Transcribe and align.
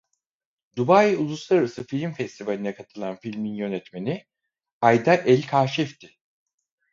Dubai 0.75 1.17
Uluslararası 1.17 1.83
Film 1.87 2.11
Festivali'ne 2.13 2.73
katılan 2.75 3.15
filmin 3.15 3.53
yönetmeni 3.53 4.25
Ayda 4.81 5.15
El-Kaşef'ti. 5.15 6.15